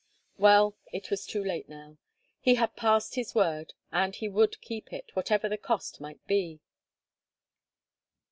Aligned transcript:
Well, 0.39 0.75
it 0.91 1.11
was 1.11 1.27
too 1.27 1.43
late 1.43 1.69
now. 1.69 1.99
He 2.39 2.55
had 2.55 2.75
passed 2.75 3.13
his 3.13 3.35
word, 3.35 3.75
and 3.91 4.15
he 4.15 4.27
would 4.27 4.59
keep 4.59 4.91
it, 4.91 5.11
whatever 5.13 5.47
the 5.47 5.59
cost 5.59 6.01
might 6.01 6.25
be. 6.25 6.59